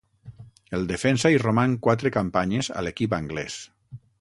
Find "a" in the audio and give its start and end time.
2.81-2.85